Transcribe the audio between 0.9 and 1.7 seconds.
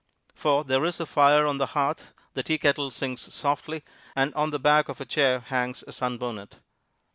a fire on the